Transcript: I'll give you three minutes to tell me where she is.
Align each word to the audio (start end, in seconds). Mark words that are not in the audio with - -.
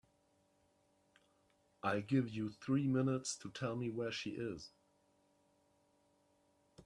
I'll 1.83 2.01
give 2.01 2.27
you 2.27 2.49
three 2.49 2.87
minutes 2.87 3.35
to 3.35 3.51
tell 3.51 3.75
me 3.75 3.91
where 3.91 4.11
she 4.11 4.31
is. 4.31 4.71